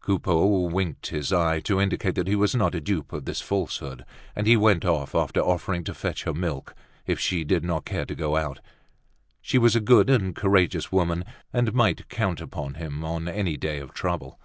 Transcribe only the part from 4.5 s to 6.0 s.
went off, after offering to